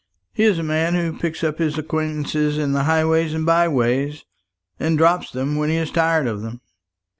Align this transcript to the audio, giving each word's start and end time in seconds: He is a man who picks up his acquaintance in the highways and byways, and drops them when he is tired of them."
He 0.33 0.45
is 0.45 0.57
a 0.57 0.63
man 0.63 0.95
who 0.95 1.15
picks 1.15 1.43
up 1.43 1.59
his 1.59 1.77
acquaintance 1.77 2.33
in 2.33 2.71
the 2.71 2.85
highways 2.85 3.35
and 3.35 3.45
byways, 3.45 4.25
and 4.79 4.97
drops 4.97 5.29
them 5.29 5.57
when 5.57 5.69
he 5.69 5.75
is 5.75 5.91
tired 5.91 6.25
of 6.25 6.41
them." 6.41 6.59